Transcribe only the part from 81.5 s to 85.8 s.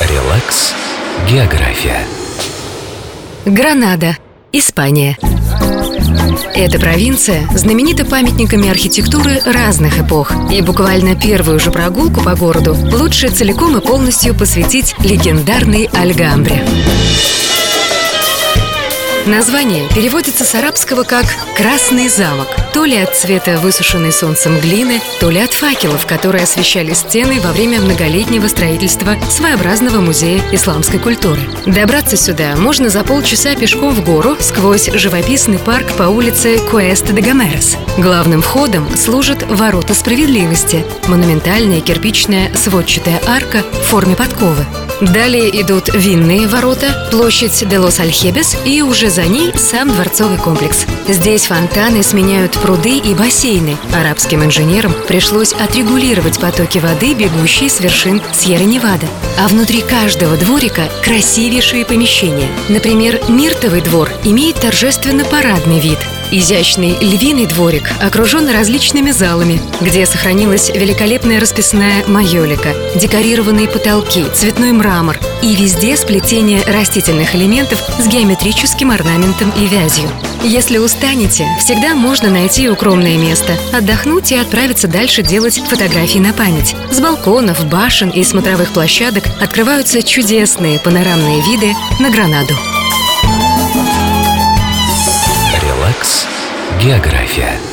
всегда можно найти укромное место, отдохнуть и отправиться дальше делать